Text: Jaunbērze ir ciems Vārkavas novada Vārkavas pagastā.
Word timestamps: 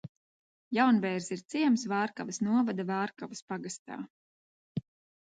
Jaunbērze 0.77 1.29
ir 1.35 1.43
ciems 1.55 1.85
Vārkavas 1.93 2.43
novada 2.49 2.89
Vārkavas 2.91 3.49
pagastā. 3.55 4.03